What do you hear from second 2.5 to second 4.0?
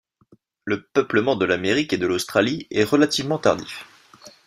est relativement tardif.